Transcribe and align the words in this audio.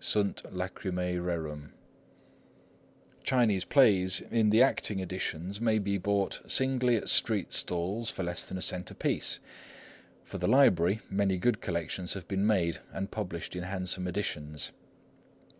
"Sunt 0.00 0.42
lacrymae 0.52 1.18
rerum..." 1.24 1.70
Chinese 3.22 3.64
plays 3.64 4.20
in 4.28 4.50
the 4.50 4.60
acting 4.60 4.98
editions 4.98 5.60
may 5.60 5.78
be 5.78 5.98
bought 5.98 6.42
singly 6.48 6.96
at 6.96 7.08
street 7.08 7.52
stalls 7.52 8.10
for 8.10 8.24
less 8.24 8.44
than 8.44 8.58
a 8.58 8.60
cent 8.60 8.90
apiece. 8.90 9.38
For 10.24 10.38
the 10.38 10.48
library, 10.48 10.98
many 11.08 11.38
good 11.38 11.60
collections 11.60 12.14
have 12.14 12.26
been 12.26 12.44
made, 12.44 12.78
and 12.92 13.12
published 13.12 13.54
in 13.54 13.62
handsome 13.62 14.08
editions. 14.08 14.72